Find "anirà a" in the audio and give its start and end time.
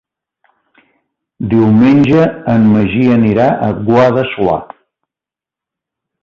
3.17-3.69